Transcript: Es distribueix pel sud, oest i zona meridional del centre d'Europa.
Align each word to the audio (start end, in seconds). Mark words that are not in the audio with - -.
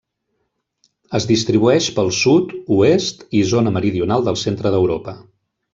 Es 1.19 1.27
distribueix 1.31 1.89
pel 1.99 2.11
sud, 2.21 2.57
oest 2.79 3.25
i 3.43 3.47
zona 3.55 3.77
meridional 3.79 4.31
del 4.31 4.45
centre 4.49 4.73
d'Europa. 4.79 5.21